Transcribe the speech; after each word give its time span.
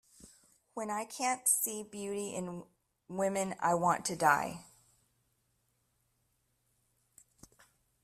When 0.73 0.89
I 0.89 1.05
can't 1.05 1.47
see 1.47 1.83
beauty 1.83 2.33
in 2.33 2.63
woman 3.07 3.53
I 3.59 3.75
want 3.75 4.03
to 4.05 4.15
die. 4.15 4.65